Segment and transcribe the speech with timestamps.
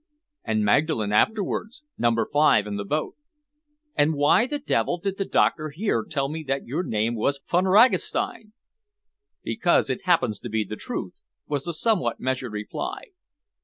[0.43, 3.13] "And Magdalen afterwards, number five in the boat."
[3.95, 7.65] "And why the devil did the doctor here tell me that your name was Von
[7.65, 8.53] Ragastein?"
[9.43, 11.13] "Because it happens to be the truth,"
[11.45, 13.09] was the somewhat measured reply.